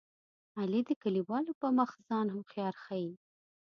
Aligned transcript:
علي 0.59 0.81
د 0.89 0.91
کلیوالو 1.03 1.51
په 1.61 1.67
مخ 1.77 1.89
ځان 2.07 2.27
هوښیار 2.35 2.75
ښيي. 2.83 3.11